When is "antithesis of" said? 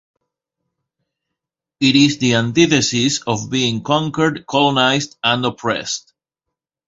2.33-3.51